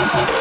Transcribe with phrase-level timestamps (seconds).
[0.00, 0.39] 好好好